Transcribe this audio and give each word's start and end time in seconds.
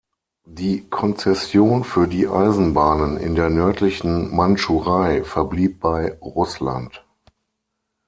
Die 0.47 0.89
Konzession 0.89 1.83
für 1.83 2.07
die 2.07 2.27
Eisenbahnen 2.27 3.17
in 3.17 3.35
der 3.35 3.51
nördlichen 3.51 4.35
Mandschurei 4.35 5.23
verblieb 5.23 5.79
bei 5.79 6.13
Russland. 6.19 7.05